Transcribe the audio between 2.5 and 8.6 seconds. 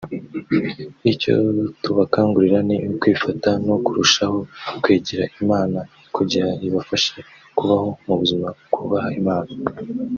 ni ukwifata no kurushaho kwegera Imana kugira ibafashe kubaho mu buzima